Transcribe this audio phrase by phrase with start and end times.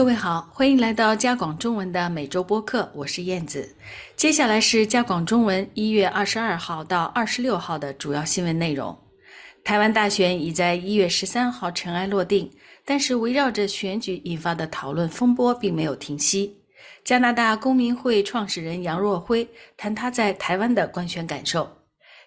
[0.00, 3.76] 各位好，欢迎来到加广中文的每周播客，我是燕子。
[4.16, 8.96] 接下来是加广中文一月二十二号到二十六号的主要新闻内容。
[9.62, 12.50] 台湾大选已在一月十三号尘埃落定，
[12.82, 16.56] 但是围绕着选举引发的讨论风波并没有停息。
[17.04, 19.46] 加拿大公民会创始人杨若辉
[19.76, 21.70] 谈他在台湾的观选感受。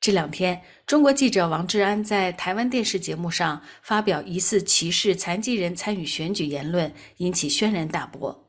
[0.00, 8.44] 这两天，中国记者王志安在台湾电视节目上发表疑似歧视残疾人参与选举言论，引起轩然大波。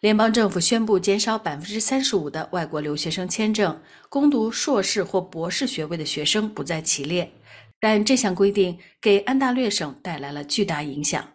[0.00, 7.32] 联邦政府宣布减少百分之三十五的外国留学生签证，攻读硕士或博士学位的学生不在其列。
[7.80, 11.32] 但这项规定给安大略省带来了巨大影响。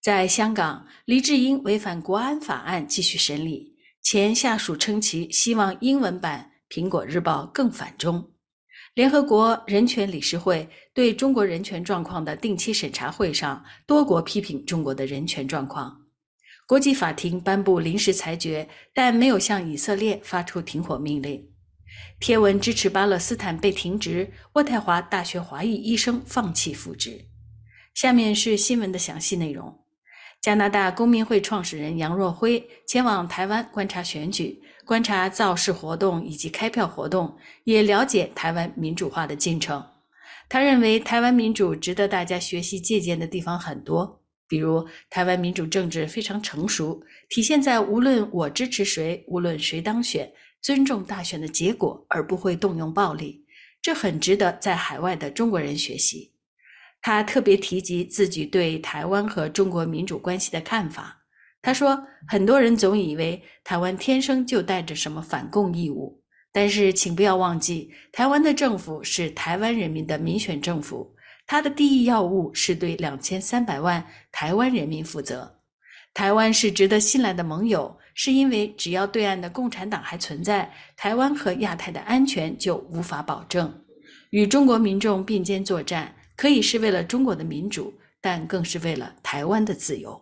[0.00, 8.33] 在香港，黎智英违反国安法案继续审理，前下属称其希望英文版《苹果日报》更反中。
[8.94, 16.02] 联合国人权理事会对中国人权状况的定期审查会上，多国批评中国的人权状况。
[16.64, 21.44] 国际法庭颁布临时裁决，但没有向以色列发出停火命令。
[22.20, 27.26] 贴文支持巴勒斯坦被停职，渥太华大学华裔医生放弃复职。
[27.94, 29.80] 下面是新闻的详细内容。
[30.40, 34.62] 加拿大公民会创始人杨若辉前往台湾观察选举。
[34.84, 39.84] 观察造势活动以及开票活动，也了解台湾民主化的进程。
[40.48, 53.44] 他认为台湾民主值得大家学习借鉴的地方很多，比如台湾民主政治非常成熟，体现在无论我支持谁，无论谁当选，尊重大选的结果，而不会动用暴力。
[53.80, 56.32] 这很值得在海外的中国人学习。
[57.00, 61.23] 他特别提及自己对台湾和中国民主关系的看法。
[61.64, 61.98] 他说
[62.28, 66.20] ：“很多人总以为台湾天生就带着什么反共义务，
[66.52, 71.16] 但是请不要忘记，台湾的政府是台湾人民的民选政府，
[71.46, 75.58] 它的第一要务是对两千三百万台湾人民负责。
[76.12, 83.72] 台湾是值得信赖的盟友，是因为只要对岸的共产党还存在，台湾和亚太的安全就无法保证。
[84.28, 90.20] 与中国民众并肩作战，可以是为了中国的民主，但更是为了台湾的自由。”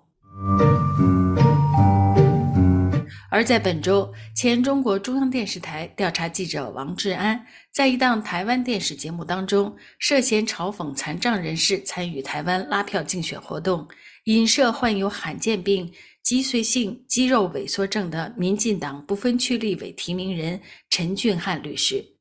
[3.31, 13.89] 而在本周，前中国中央电视台调查记者王志安在一档台湾电视节目当中，涉嫌嘲讽残障人士参与台湾拉票竞选活动，
[14.25, 15.91] 引射患有罕见病
[16.23, 20.61] 脊髓性肌肉萎缩症的民进党不分区立委提名人
[20.91, 22.12] 陈俊翰律师。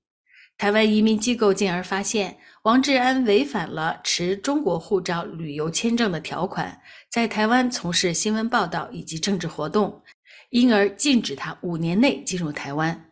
[0.62, 6.80] 台湾移民机构进而发现，王志安违反了持中国护照旅游签证的条款，
[7.10, 10.04] 在台湾从事新闻报道以及政治活动。
[10.52, 13.08] 因而禁止他五年内进入台湾。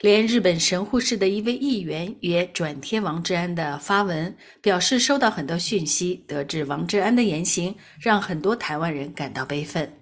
[0.00, 9.92] 连日本神户市的一位议员也转贴王志安的发文，表示收到很多讯息，得知王志安的言行让很多台湾人感到悲愤。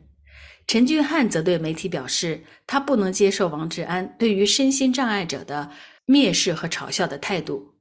[0.69, 5.70] 陈俊翰则对媒体表示，他不能接受王志安对于身心障碍者的
[6.06, 7.75] 蔑视和嘲笑的态度。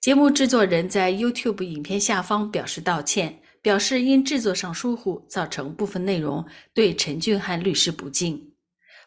[0.00, 3.38] 节目制作人在 YouTube 影片下方表示道歉。
[3.62, 6.44] 表示因制作上疏忽，造成部分内容
[6.74, 8.50] 对陈俊翰律师不敬。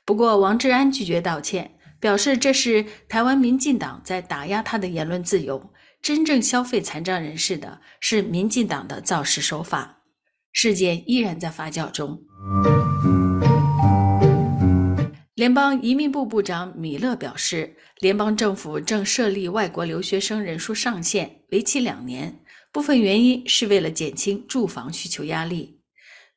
[0.06, 5.74] 不过，王志安拒绝道歉，表示这是台湾民进党在打压他的言论自由。
[6.02, 10.04] 真正消费残障人士的是民进党的造势手法。
[10.54, 12.18] 事件依然在发酵中。
[15.36, 22.40] 联邦移民部部长米勒表示，联邦政府正设立外国留学生人数上限，为期两年。
[22.72, 25.82] 部分原因是为了减轻住房需求压力。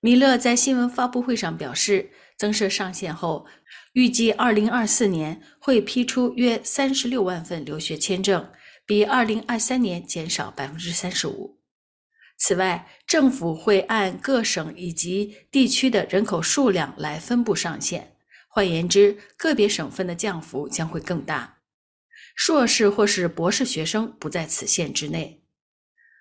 [0.00, 3.46] 米勒在新闻发布会上表示，增设上限后，
[3.92, 8.48] 预计2024年会批出约36万份留学签证，
[8.84, 11.52] 比2023年减少35%。
[12.36, 18.14] 此外，政府会按各省以及地区的人口数量来分布上限。
[18.48, 21.58] 换言之，个别省份的降幅将会更大。
[22.34, 25.44] 硕士或是博士学生不在此限之内。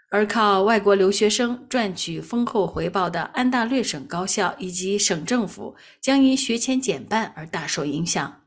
[0.10, 8.44] 而靠外国留学生赚取丰厚回报的安大略省高校以及省政府将因学签减半而大受影响。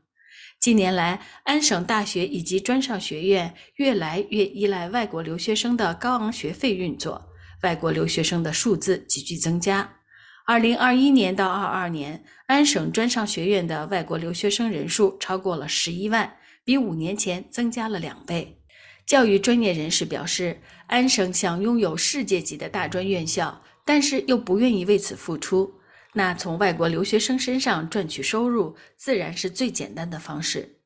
[0.59, 7.29] 近年来，安省大学以及专上学院越来越依赖外国留学生的高昂学费运作，
[7.63, 10.00] 外国留学生的数字急剧增加。
[10.45, 18.57] 二零二一年到二二年，安省专上学院的外国留学生人数超过了十一万，比五年前增加了两倍。
[19.05, 25.71] 教育专业人士表示，安省想拥有世界级的大专院校，但是又不愿意为此付出。
[26.13, 30.77] 那从外国留学生身上赚取收入，自然是最简单的方式。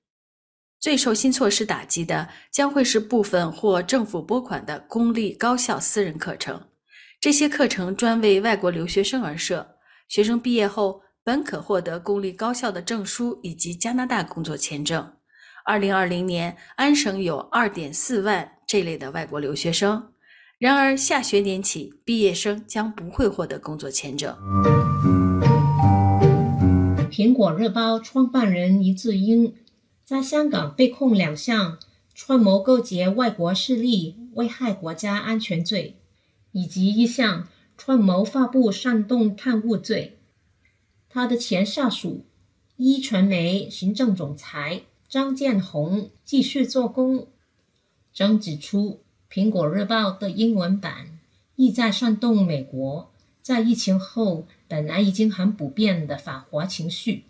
[0.79, 6.61] 最受新措施打击的将会是部分或政府拨款的公立高校私人课程。
[7.19, 9.77] 这些课程专为外国留学生而设，
[10.07, 15.13] 学生毕业后本可获得公立高校的证书以及加拿大工作签证。
[15.63, 20.11] 二零二零年，安省有二点四万这类的外国留学生。
[20.59, 24.35] 然而，下学年起，毕业生将不会获得工作签证。
[27.09, 29.55] 苹果日报创办人黎智英
[30.03, 31.79] 在香港被控两项
[32.13, 35.97] 串谋勾结外国势力、危害国家安全罪，
[36.55, 40.17] 以及一项串谋发布煽动刊物罪。
[41.09, 42.23] 他的前下属
[42.77, 44.83] 一传媒行政总裁。
[45.07, 47.27] 张建宏继续做工。
[48.11, 49.01] 张指出，
[49.33, 51.19] 《苹果日报》的英文版
[51.55, 57.25] 意在煽动美国在疫情后本来已经很普遍的反华情绪。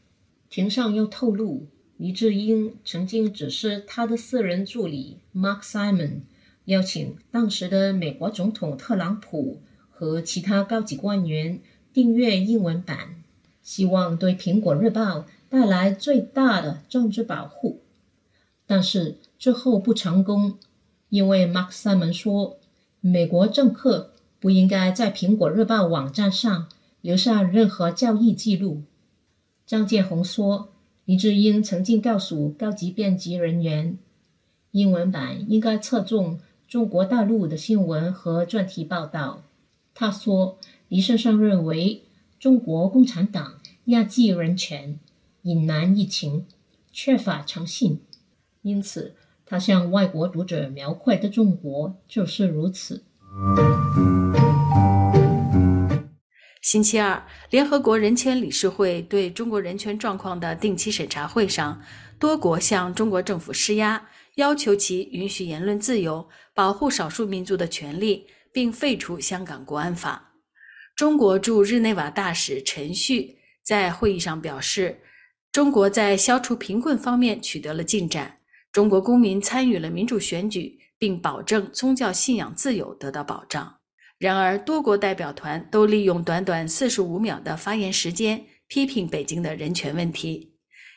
[0.50, 1.68] 庭上又透露，
[1.98, 6.22] 黎智英曾经指示他的私人助理 Mark Simon
[6.66, 11.60] 邀请当时的美国总统特朗普和其他高级官员
[11.94, 13.24] 订阅英文版，
[13.62, 15.20] 希望对《苹果日报》。
[15.48, 17.80] 带来最大的政治保护，
[18.66, 20.58] 但是最后不成功，
[21.08, 22.58] 因为 Mark Simon 说，
[23.00, 26.68] 美国政客不应该在《苹果日报》网站上
[27.00, 28.82] 留下任何交易记录。
[29.66, 30.74] 张建宏说，
[31.06, 33.98] 黎智英曾经告诉高级编辑人员，
[34.72, 39.44] 英文版应该侧重中国大陆的新闻和专题报道。
[39.94, 40.58] 他说，
[40.88, 42.04] 黎先生认为
[42.40, 45.00] 中国共产党压制人权。
[45.44, 46.48] 隐瞒疫情，
[46.92, 48.02] 缺乏诚信，
[48.64, 49.14] 因此
[49.46, 53.04] 他向外国读者描绘的中国就是如此。
[56.64, 61.80] 星期二，联合国人权理事会对中国人权状况的定期审查会上，
[62.18, 64.04] 多国向中国政府施压，
[64.36, 70.34] 要求其允许言论自由，保护少数民族的权利，并废除香港国安法。
[70.96, 75.02] 中国驻日内瓦大使陈旭在会议上表示。
[75.52, 78.40] 中国在消除贫困方面取得了进展，
[78.74, 83.78] 中国公民参与了民主选举，并保证宗教信仰自由得到保障。
[84.18, 90.55] 然而，多国代表团都利用短短四十五秒的发言时间批评北京的人权问题。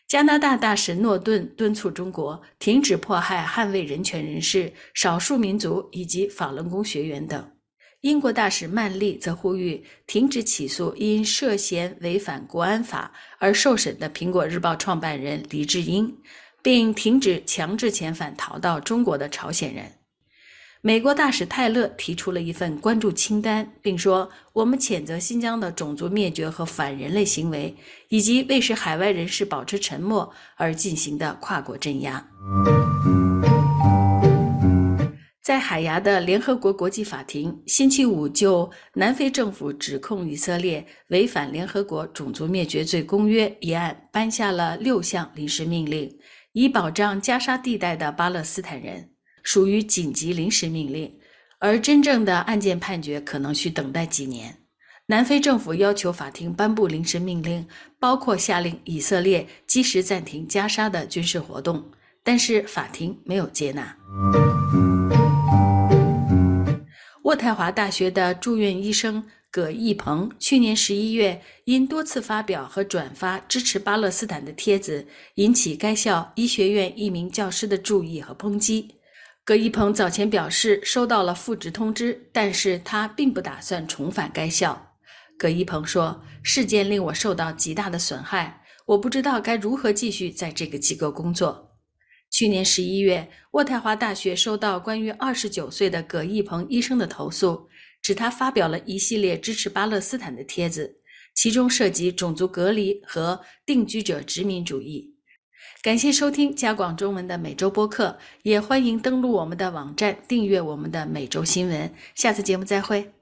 [0.09, 7.53] 加拿大大使诺顿敦促中国停止迫害捍卫人权人士、少数民族以及法轮功学员等。
[8.01, 16.17] 英国大使曼丽则呼吁停止起诉因涉嫌违反国安法而受审的《苹果日报》创办人黎智英，
[16.63, 19.98] 并停止强制遣返逃到中国的朝鲜人。
[20.81, 27.75] 美国大使泰勒提出了一份关注清单，并说：“我们谴责新疆的种族灭绝和反人类行为，
[28.11, 32.25] 以及为使海外人士保持沉默而进行的跨国镇压。”
[35.43, 46.09] 在海牙的联合国国际法庭星期五就南非政府指控以色列违反联合国种族灭绝罪公约一案颁下了六项临时命令，
[46.53, 49.11] 以保障加沙地带的巴勒斯坦人，
[49.43, 51.13] 属于紧急临时命令，
[51.59, 54.59] 而真正的案件判决可能需等待几年。
[55.07, 57.67] 南非政府要求法庭颁布临时命令，
[57.99, 61.91] 包括下令以色列即时暂停加沙的军事活动，
[62.23, 63.97] 但是法庭没有接纳。
[67.25, 78.98] 渥太华大学的住院医生葛义鹏去年十一月因多次发表和转发支持巴勒斯坦的帖子，引起该校医学院一名教师的注意和抨击。
[79.49, 84.95] 葛一鹏早前表示收到了复职通知，但是他并不打算重返该校。
[85.39, 91.79] 葛一鹏说：“事件令我受到极大的损害，我不知道该如何继续在这个机构工作。”
[92.31, 97.71] 去年十一月，渥太华大学收到关于二十九岁的葛一鹏医生的投诉，
[98.03, 101.01] 指他发表了一系列支持巴勒斯坦的帖子，
[101.35, 105.15] 其中涉及种族隔离和定居者殖民主义。
[105.81, 111.93] 感谢收听加广中文的每周播客，也欢迎登录我们的网站订阅我们的每周新闻。
[112.17, 113.18] 下次节目再会。